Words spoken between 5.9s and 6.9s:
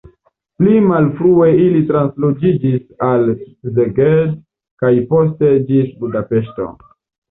Budapeŝto.